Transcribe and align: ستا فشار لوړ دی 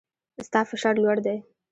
ستا 0.47 0.59
فشار 0.69 0.95
لوړ 1.03 1.17
دی 1.25 1.37